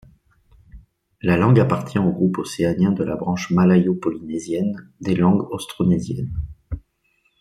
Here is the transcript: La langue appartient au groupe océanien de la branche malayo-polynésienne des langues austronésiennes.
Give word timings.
La 1.21 1.37
langue 1.37 1.59
appartient 1.59 1.99
au 1.99 2.11
groupe 2.11 2.39
océanien 2.39 2.91
de 2.91 3.03
la 3.03 3.15
branche 3.15 3.51
malayo-polynésienne 3.51 4.89
des 4.99 5.13
langues 5.15 5.47
austronésiennes. 5.51 6.33